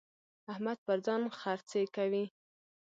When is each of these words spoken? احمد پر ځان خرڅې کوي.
احمد 0.51 0.77
پر 0.85 0.97
ځان 1.05 1.21
خرڅې 1.39 1.81
کوي. 1.95 2.25